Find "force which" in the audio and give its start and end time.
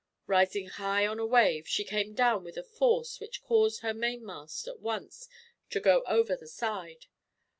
2.63-3.43